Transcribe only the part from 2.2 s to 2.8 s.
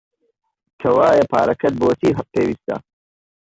پێویستە؟